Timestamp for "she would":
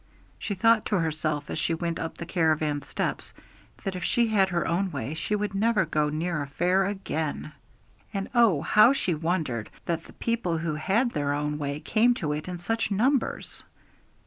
5.13-5.53